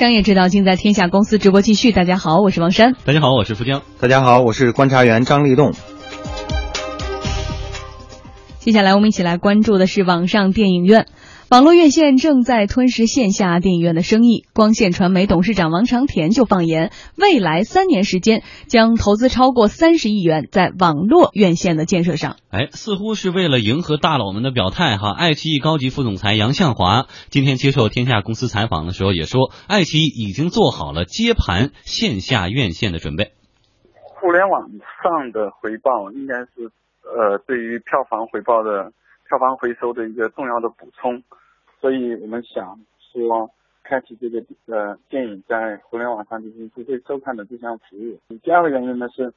[0.00, 1.92] 商业之道，尽在天下公司直播继续。
[1.92, 2.94] 大家好，我是王珊。
[3.04, 3.82] 大家好，我是付江。
[4.00, 5.74] 大家好，我是观察员张立栋。
[8.60, 11.04] 接下来我们一起来关注的是网上电影院。
[11.50, 14.44] 网络院线正在吞噬线下电影院的生意。
[14.54, 22.36] 光线传媒董事长王长田就放言，未来三年时间将投资超过三十亿元在网络院线的建设上。
[22.50, 25.12] 哎，似乎是为了迎合大佬们的表态哈。
[25.12, 33.32] 爱奇艺高级副总裁杨向华今天接受天下公司采访的时候也说，爱奇艺已经做好了接盘线下院线的准备。
[34.20, 34.70] 互联网
[35.02, 36.70] 上的回报应该是
[37.02, 38.92] 呃，对于票房回报的
[39.30, 41.22] 票房回收的一个重要的补充。
[41.80, 43.48] 所以我们想说，
[43.84, 48.18] 开启这个呃电影在互联网上进行付费收看的这项服务。
[48.42, 49.32] 第二个原因呢是，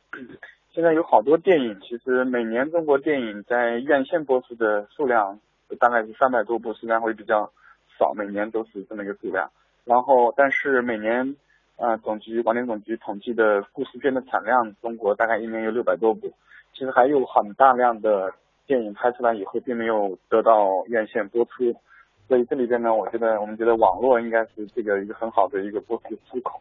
[0.72, 5.40] 现在有好多电影，其实每年中国电影在院线播出的数量
[5.80, 7.54] 大概是三百多部，实际上会比较
[8.00, 9.52] 少，每年都是这么一个数量。
[9.86, 11.36] 然后，但是每年
[11.78, 16.34] 呃总局广电总局统计的故事片的产量，中国大概一年有六百多部，
[16.74, 18.34] 其实还有很大量的
[18.66, 21.52] 电影拍出来以后，并没有得到院线播出。
[22.28, 26.60] 所以这里边呢，我觉得我们觉得网络应该是这个一个很好的一个播出出口。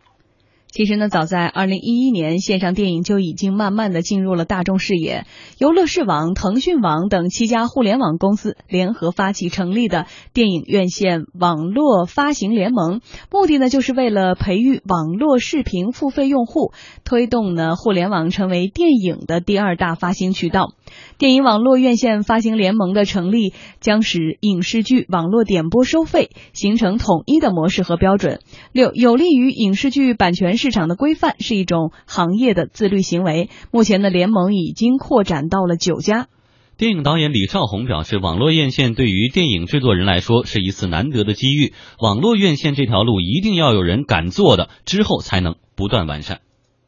[0.73, 5.27] 其实呢，早在二零一一年，线上电影就已经慢慢的进入了大众视野。
[5.59, 16.73] 由乐视网、腾讯网等七家互联网公司联合发起成立的电影院线网络发行联盟，目的呢，就是为了培育网络视频付费用户，
[17.05, 20.73] 推动呢互联网成为电影的第二大发行渠道。
[21.19, 28.41] 电影网络院线发行联盟的成立，将使影视剧网络点播收费形成统一的模式和标准。
[28.73, 30.62] 六，有利于影视剧版权。
[30.63, 33.51] 市场的规范是一种行业的自律行为。
[33.73, 36.29] 目前的联盟已经扩展到了九家。
[36.77, 41.73] 电影导演李少红表示，网络院线对于电影制作人来说是一次难得的机遇。
[41.99, 46.43] 网络院线这条路一定要有人敢做的，之后才能不断完善。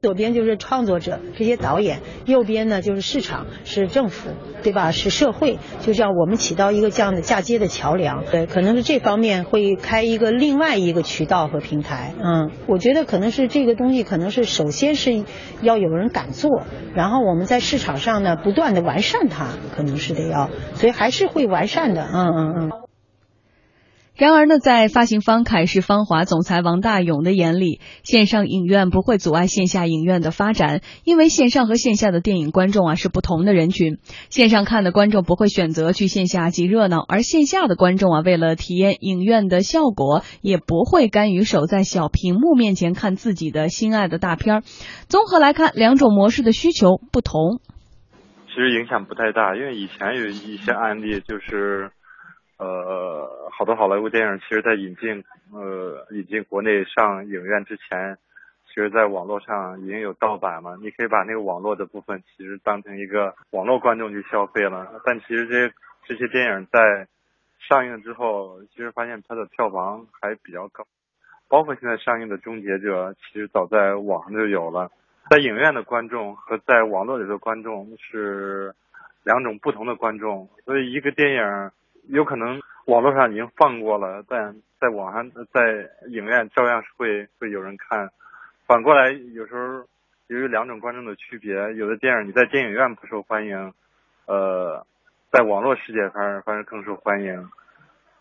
[0.05, 4.29] 左边就是创作者这些导演，右边呢就是市场，是政府，
[4.63, 4.91] 对吧？
[4.91, 8.23] 是社会，就像我们起到一个这样的嫁接的桥梁。
[8.31, 12.13] 对，可能是这方面会开一个另外一个渠道和平台。
[12.23, 15.25] 嗯，我觉得可能是这个东西，可能是首先是
[15.63, 16.65] 要有人敢做，
[16.95, 22.07] 然后我们在市场上呢不断的完善它，可能是得要，所以还是会完善的。
[22.13, 22.84] 嗯嗯嗯。
[24.17, 33.99] 然而呢，在发行方凯视芳华总裁王大勇的眼里，线上影院不会阻碍线下影院的发展，因为线上和线下的电影观众啊是不同的人群。
[34.31, 44.63] 线上看的观众不会选择去线下挤热闹，而线下的观众啊，为了体验影院的效果，也不会甘于守在小屏幕面前看自己的心爱的大片儿。
[45.09, 47.59] 综合来看，两种模式的需求不同。
[48.47, 51.91] 其实影响不太大，因为以前有一些案例就是。
[52.57, 58.17] 呃，好多好莱坞电影，其实在引进呃引进国内上影院之前，
[58.69, 60.77] 其实在网络上已经有盗版嘛。
[60.81, 65.03] 你可以把那个网络的部分，其实当成一个网络观众去消费了。
[65.05, 67.09] 但其实这这些电影在
[67.59, 70.87] 上映之后，其实发现它的票房还比较高。
[71.49, 74.93] 包括现在上映的《终结者》，其实早在网上就有了。
[75.29, 78.75] 在影院的观众和在网络里的观众是
[79.25, 81.71] 两种不同的观众，所以一个电影。
[82.09, 88.11] 有可能网络上已经放过了，但 在网上在影院照样是会会有人看。
[88.67, 89.87] 反过来，有时候
[90.27, 93.73] 由于两种观众的区别，有的电影你在电影院不受欢迎，
[94.27, 94.87] 呃，
[95.31, 97.49] 在网络世界反而反而更受欢迎。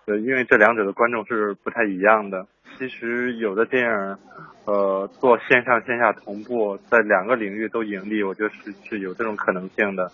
[0.05, 2.45] 呃，因为这两者的观众是不太一样的。
[2.77, 4.17] 其实有的电影，
[4.65, 10.11] 呃，做线上线下同步，在两个领域都盈利，我觉得是是有这种可能性的。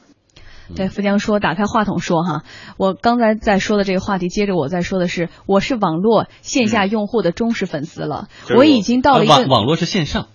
[0.76, 2.44] 对，富江说，打开话筒说哈，
[2.78, 10.28] 我刚才在说的这个话题，接着我在说的是，我是网络线下用户的忠实粉丝了，我已经到了一个网网络是线上。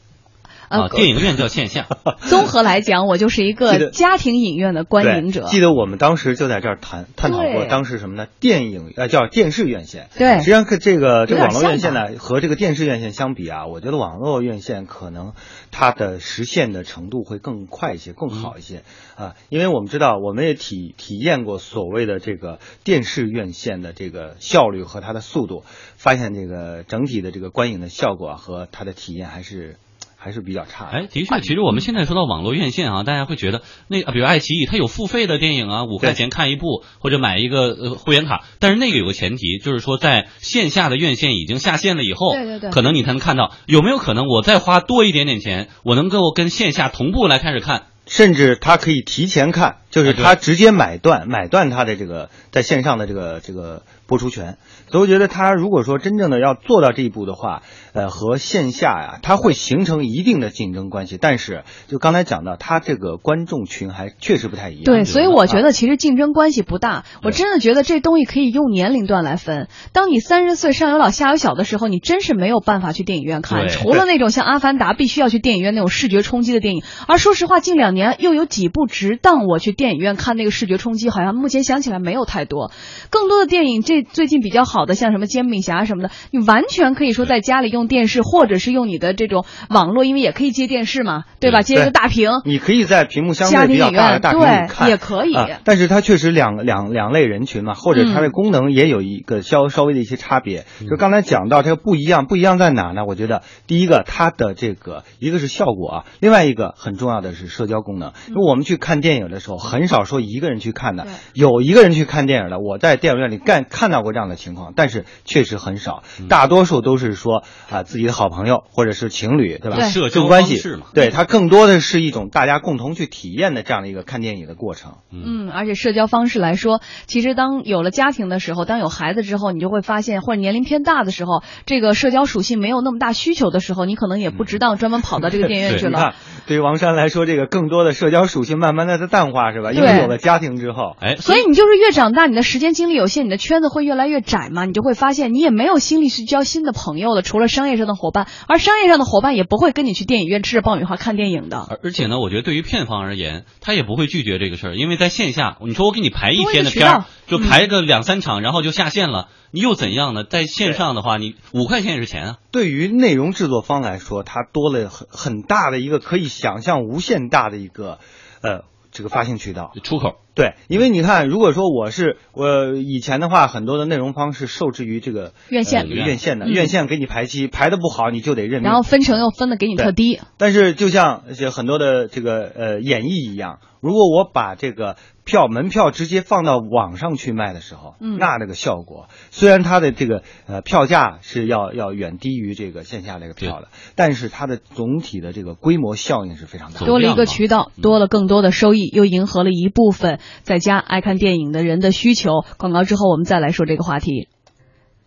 [0.82, 1.86] 啊，电影院叫线下。
[2.26, 5.44] 综合来讲，我就是一个家庭影院的观影者。
[5.48, 8.26] 记得我们当时就在这儿谈探讨过，当时什么呢？
[8.40, 10.08] 电影呃叫电视院线。
[10.16, 15.32] 对，实际上这个这个网络院线呢，和这个电视院线相比啊，我觉得网络院线可能
[15.70, 18.82] 它的实现的程度会更快一些，更好一些
[19.16, 19.34] 啊。
[19.48, 25.64] 因为我们知道，我们也体体验过所谓的这个电视院线的这个效率和它的速度，
[25.96, 29.76] 发现这个整体的这个观影的效果和它的体验还是。
[30.24, 30.86] 还是比较差。
[30.86, 38.44] 哎，的确，其实我们现在说到网络院线啊，大家会觉得那比如爱奇艺，它有付费的电影啊，五块钱看一部，或者买一个呃会员卡。
[38.58, 43.52] 但是那个有个前提，就是说在线下的院线已经下线了以后，对对对，可能你才能看到。
[43.66, 47.82] 有没有可能我再花多一点点钱，我能够跟线下同步来开始看？
[48.06, 54.58] 甚至他可以提前看，就是他直接买断买断他的这个在线上的这个这个播出权。
[54.90, 57.62] 所以我觉得他如果说真正的要做到这一步的话，
[57.92, 61.18] 呃，和线下呀，它会形成一定的竞争关系。
[61.20, 64.84] 但是就刚才讲到，他这个观众群还确实不太一样。
[64.84, 67.04] 对，所以我觉得其实竞争关系不大。
[67.22, 69.68] 我真的觉得这东西可以用年龄段来分。
[69.92, 76.82] 当你三十岁上有老下有小的时候，你真是没有办法去电影院看，除了那种像《阿凡达》必须要去电影院那种视觉冲击的电影。
[77.06, 82.70] 而说实话，近两年又有几部值当我去电影院看那个视觉冲击，好像目前想起来没有太多。
[83.10, 91.62] 更多的电影，这最近比较好的，像什么《煎饼侠》什么的，你完全可以说在家里用电视，或者是用你的这种网络，因为也可以接电视嘛，对吧？
[91.62, 95.34] 接一个大屏，你可以在屏幕相对比较大的大屏里看，也可以。
[95.64, 100.64] 但是它确实两两两类人群嘛，或者它的功能也有一个稍稍微的一些差别。
[100.88, 103.04] 就刚才讲到这个不一样，不一样在哪呢？
[103.06, 108.12] 我觉得第一个它的这个一个是效果啊，另外一个很重要的是社交功能。
[108.28, 119.88] 因为我们去看电影的时候，很少说一个人去看的，有一个人去看电影的，我在电影院里干看到过这样的情况，但是确实很少，大多数都是说啊自己的好朋友或者是情侣，对吧？
[119.88, 120.60] 社交关系
[120.92, 124.94] 对它更多的是一种大家共同去体验的这样的一个看电影的过程。
[125.10, 136.14] 嗯，而且社交方式来说，其实当有了家庭的时候，当有孩子之后，你就会发现，或者年龄偏大的时候，这个社交属性没有那么大需求的时候，你可能也不值当专门跑到这个电影院去了。
[136.46, 139.72] 对于王珊来说，这个更多的社交属性慢慢的在淡化，是吧？
[139.72, 151.66] 因为有了家庭之后，哎，所以你就是越长大，你的时间精力有限，你的圈子会越来越窄嘛，你就会发现你也没有心力去交新的朋友了，除了商业上的伙伴，而商业上的伙伴也不会跟你去电影院吃着爆米花看电影的。
[151.70, 159.28] 而而且呢，我觉得对于片方而言，他也不会拒绝这个事儿，因为在线下，你说我给你排一天的片儿，就排个两三场，然后就下线了。
[159.54, 160.24] 你又怎样呢？
[160.24, 162.38] 在线上的话，你五块钱也是钱啊。
[162.50, 168.00] 对于内容制作方来说，它多了很很大的一个可以想象无限大的一个，
[168.42, 170.16] 呃，这个发行渠道出口。
[170.34, 178.62] 对，因为你看，如果说我是我以前的话，很多的内容方是受制于这个院线院线的，院线给你排期排的不好，你就得认命。
[178.62, 180.20] 然后分成又分的给你特低。
[180.36, 181.22] 但是就像
[181.52, 184.96] 很多的这个呃演绎一样，如果我把这个。
[185.26, 202.44] 票门票直接放到网上去卖的时候，嗯，那这个效果，虽然它的这个呃票价是要要远低于这个线下这个票的，但是它的总体的这个规模效应是非常大，多了一个渠道，多了更多的收益，又迎合了一部分在家爱看电影的人的需求。
[202.58, 204.28] 广告之后，我们再来说这个话题。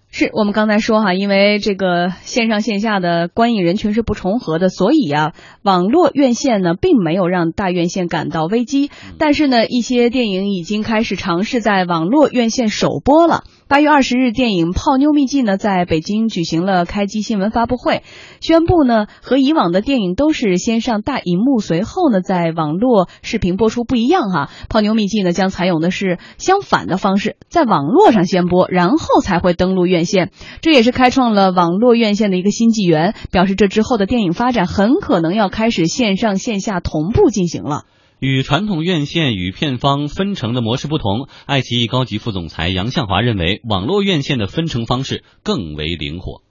[0.09, 8.89] 是我们刚才说哈，因为这个线上线下的观影人群是不重合的，所以啊，网络院线呢并没有让大院线感到危机。
[9.19, 13.43] 但是呢，一些电影已经开始尝试在网络院线首播了。
[13.69, 18.01] 八月二十日，电影《泡妞秘技》呢在北京举行了开机新闻发布会，
[18.39, 24.49] 宣布呢和以往的电影都是先上大荧幕，随后呢在网络视频播出不一样哈。
[24.69, 30.31] 《泡妞秘技》呢将采用的是相反的方式，在网络上先播，然后才会登陆院线。
[30.61, 37.83] 这也是开创了网络院线的一个新纪元，表示这之后的电影发展很可能要开始线上线下同步进行了。
[38.19, 46.41] 与传统院线与片方分成的模式不同，爱奇艺高级副总裁杨向华认为，网络院线的分成方式更为灵活。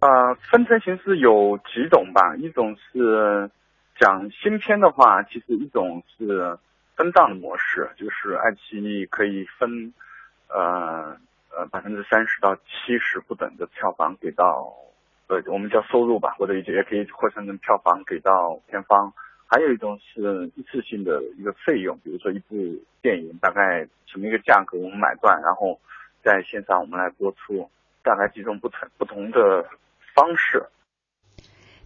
[0.00, 3.50] 呃，分成形式有几种吧，一种是
[3.98, 6.58] 讲新片的话，其实一种是
[6.94, 9.94] 分档的模式，就是爱奇艺可以分
[10.52, 11.16] 呃
[11.56, 14.74] 呃百分之三十到七十不等的票房给到
[15.28, 19.14] 呃我们叫收入吧，或者也也可以换算成票房给到片方。
[19.46, 22.56] 还有一种是一次性的一个费用，比如说一部
[23.02, 25.78] 电影大概什么一个价格，我们买断，然后
[26.22, 27.70] 在线上我们来播出，
[28.02, 29.64] 大概几种不同不同的
[30.14, 30.66] 方式。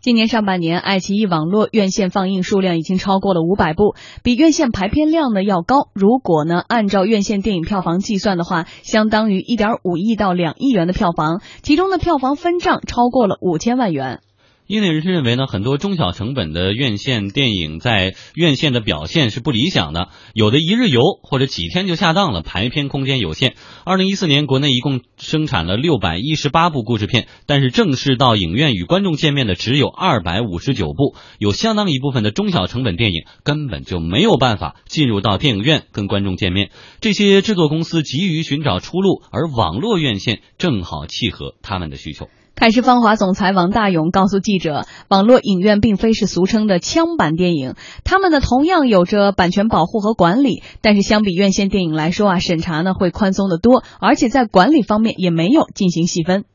[0.01, 5.91] 今年上半年，爱奇艺网络院线放映数量已经超过了五百部，比院线排片量呢要高。
[5.93, 14.21] 如果呢按照院线电影票房计算的话，相当于一点五亿到两亿元的票房，其中的票房分账超过了五千万元。
[14.69, 23.55] 业内人士认为呢，很多中小成本的院线电影在院线的表现是不理想的，有的一日游或者几天就下档了，排片空间有限。
[23.87, 36.71] 二零一四年国内一共生产了六百一十八部故事片，但是正式到影院与观众见面的只有二百五十九部，有相当一部分的中小成本电影根本就没有办法进入到电影院跟观众见面。
[37.01, 42.29] 这些制作公司急于寻找出路，而网络院线正好契合他们的需求。
[42.59, 47.75] 凯视芳华总裁王大勇告诉记者：“网络影院并非是俗称的枪版电影，
[48.05, 56.47] 他们呢同样有着版权保护和管理，但是相比院线电影来说啊，审查呢会宽松的多，而且在管理方面也没有进行细分。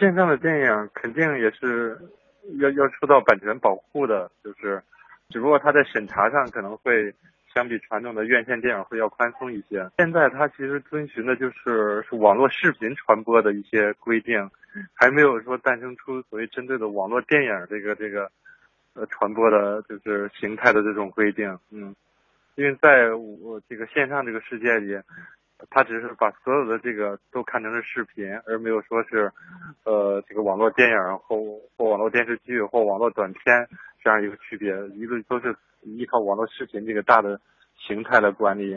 [0.00, 2.10] 线上的电影肯定也是
[2.58, 4.82] 要要受到版权保护的，就是
[5.28, 7.14] 只不过它在审查上可能会
[7.54, 9.86] 相比传统的院线电影会要宽松一些。
[9.98, 14.34] 现在它其实遵循的就是是网络视频传播的一些规定，
[14.94, 18.30] 还没有说诞生出所谓针对的网络电影这个这个
[18.94, 21.58] 呃传播的就是形态的这种规定。
[21.70, 21.94] 嗯，
[22.54, 25.00] 因为在我这个线上这个世界里。
[25.68, 29.30] 他只是把所有的这个都看成是视频，而没有说是，
[29.84, 31.36] 呃，这个网络电影或
[31.76, 33.68] 或网络电视剧或网络短片
[34.02, 37.38] 这样一个区别，一个都是依靠网络视频这个大的
[37.76, 38.74] 形态来管理。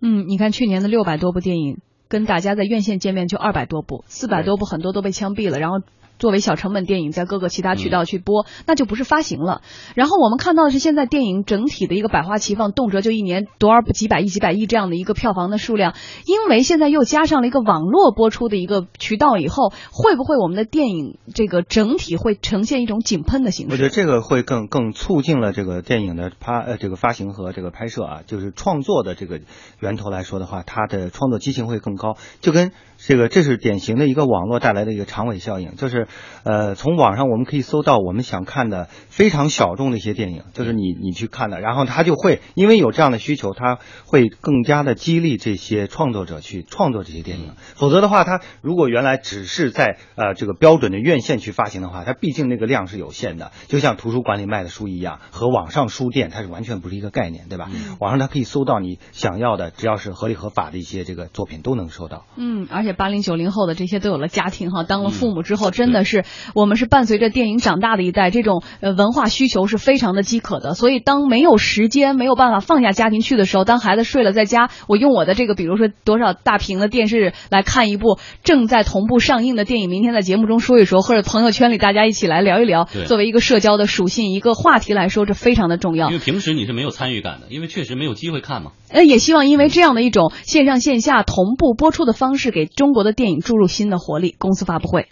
[0.00, 1.82] 嗯，你看去年的六百多部电影，
[2.14, 5.80] 跟大家在院线见面就二百多部，四百多部很多都被枪毙了，然后。
[6.18, 9.62] 作为小成本电影，在各个其他渠道去播，那就不是发行了。
[9.94, 15.94] 然后我们看到的是，现在电影整体的一个百花齐放，动辄就一年多少几百亿、几百亿这样的一个票房的数量。
[16.26, 23.72] 因为现在又加上了一个网络播出的一个渠道，以后会不会我们的电影这个整体会呈现一种井喷的形式？
[23.72, 29.40] 我觉得这个会更更促进了这个电影的发呃这个发行和这个拍摄啊，就是创作的这个
[29.80, 32.72] 源头来说的话，它的创作激情会更高，就跟。
[32.96, 36.06] 这个这是典型的一个网络带来的一个长尾效应，就是，
[36.44, 47.52] 呃，从网上我们可以搜到我们想看的非常小众的一些电影，就是你你去看的，然后他就会因为有这样的需求，他会更加的激励这些创作者去创作这些电影。
[47.74, 57.70] 否则的话，他如果原来只是在呃这个标准的院线去发行的话，它毕竟那个量是有限的，就像图书馆里卖的书一样，和网上书店它是完全不是一个概念，对吧？
[58.00, 62.24] 网上它可以搜到你想要的，只要是合理合法的一些这个作品都能搜到。
[62.36, 62.94] 嗯，而且。
[62.94, 66.24] 八零九零后的这些都有了家庭哈，当了父母之后，真的是
[66.54, 70.74] 我们是伴随着电影长大的一代，这种呃文化需求是非常的饥渴的。
[70.74, 86.08] 所以当没有时间、没有办法放下家庭去的时候，当孩子睡了在家，我用我的这个，比如说多少大屏的电视来看一部正在同步上映的电影，明天在节目中说一说，或者朋友圈里大家一起来聊一聊，作为一个社交的属性、一个话题来说，这非常的重要。
[86.08, 88.72] 因为平时你是没有参与感的，因为确实没有机会看嘛。
[88.90, 94.34] 呃，也希望因为这样的一种线上线下同步播出的方式，给中国的电影注入新的活力。
[94.38, 95.08] 公司发布会。